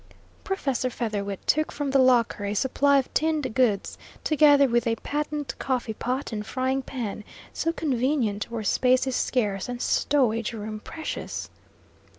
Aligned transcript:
Professor 0.43 0.89
Featherwit 0.89 1.45
took 1.45 1.71
from 1.71 1.91
the 1.91 1.99
locker 1.99 2.43
a 2.43 2.55
supply 2.55 2.97
of 2.97 3.13
tinned 3.13 3.53
goods, 3.53 3.99
together 4.23 4.67
with 4.67 4.87
a 4.87 4.95
patent 4.95 5.53
coffee 5.59 5.93
pot 5.93 6.31
and 6.31 6.43
frying 6.43 6.81
pan, 6.81 7.23
so 7.53 7.71
convenient 7.71 8.49
where 8.49 8.63
space 8.63 9.05
is 9.05 9.15
scarce 9.15 9.69
and 9.69 9.79
stowage 9.79 10.53
room 10.53 10.79
precious. 10.79 11.51